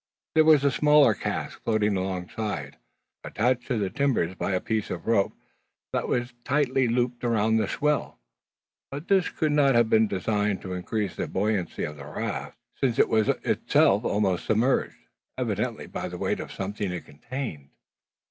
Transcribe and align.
There 0.33 0.43
was 0.45 0.63
a 0.63 0.71
smaller 0.71 1.13
cask 1.13 1.61
floating 1.63 1.95
alongside, 1.95 2.77
attached 3.23 3.67
to 3.67 3.77
the 3.77 3.91
timbers 3.91 4.33
by 4.33 4.53
a 4.53 4.59
piece 4.59 4.89
of 4.89 5.05
rope 5.05 5.33
that 5.93 6.07
was 6.07 6.33
tightly 6.43 6.87
looped 6.87 7.23
around 7.23 7.57
the 7.57 7.67
swell. 7.67 8.17
But 8.89 9.07
this 9.09 9.29
could 9.29 9.51
not 9.51 9.75
have 9.75 9.91
been 9.91 10.07
designed 10.07 10.63
to 10.63 10.73
increase 10.73 11.15
the 11.15 11.27
buoyancy 11.27 11.83
of 11.83 11.97
the 11.97 12.05
raft: 12.05 12.57
since 12.79 12.97
it 12.97 13.09
was 13.09 13.29
itself 13.43 14.03
almost 14.03 14.47
submerged, 14.47 14.97
evidently 15.37 15.85
by 15.85 16.07
the 16.07 16.17
weight 16.17 16.39
of 16.39 16.51
something 16.51 16.91
it 16.91 17.05
contained. 17.05 17.69